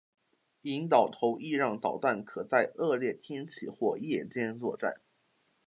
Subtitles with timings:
[0.01, 0.07] 导
[0.63, 4.99] 引头亦让导弹可在恶劣天气或夜间作战。